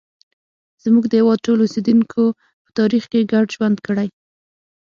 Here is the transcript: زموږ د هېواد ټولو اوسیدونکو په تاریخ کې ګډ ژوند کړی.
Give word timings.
زموږ 0.83 1.03
د 1.07 1.13
هېواد 1.19 1.39
ټولو 1.45 1.61
اوسیدونکو 1.65 2.23
په 2.63 2.69
تاریخ 2.79 3.03
کې 3.11 3.29
ګډ 3.31 3.45
ژوند 3.55 3.77
کړی. 3.87 4.07